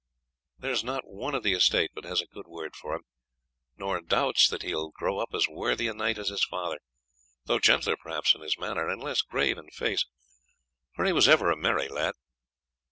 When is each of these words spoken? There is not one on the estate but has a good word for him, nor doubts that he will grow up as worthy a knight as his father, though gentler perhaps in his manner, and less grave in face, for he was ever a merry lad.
There 0.57 0.71
is 0.71 0.83
not 0.83 1.03
one 1.05 1.35
on 1.35 1.43
the 1.43 1.53
estate 1.53 1.91
but 1.93 2.05
has 2.05 2.21
a 2.21 2.25
good 2.33 2.47
word 2.47 2.75
for 2.75 2.95
him, 2.95 3.03
nor 3.77 4.01
doubts 4.01 4.47
that 4.47 4.63
he 4.63 4.73
will 4.73 4.89
grow 4.89 5.19
up 5.19 5.29
as 5.31 5.47
worthy 5.47 5.87
a 5.87 5.93
knight 5.93 6.17
as 6.17 6.29
his 6.29 6.43
father, 6.43 6.79
though 7.45 7.59
gentler 7.59 7.95
perhaps 7.95 8.33
in 8.33 8.41
his 8.41 8.57
manner, 8.57 8.89
and 8.89 9.03
less 9.03 9.21
grave 9.21 9.59
in 9.59 9.69
face, 9.69 10.07
for 10.95 11.05
he 11.05 11.13
was 11.13 11.27
ever 11.29 11.51
a 11.51 11.55
merry 11.55 11.87
lad. 11.87 12.15